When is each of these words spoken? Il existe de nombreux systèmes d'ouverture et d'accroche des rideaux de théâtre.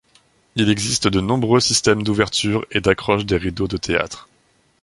Il 0.55 0.67
existe 0.71 1.07
de 1.07 1.21
nombreux 1.21 1.59
systèmes 1.59 2.01
d'ouverture 2.01 2.65
et 2.71 2.81
d'accroche 2.81 3.23
des 3.23 3.37
rideaux 3.37 3.67
de 3.67 3.77
théâtre. 3.77 4.27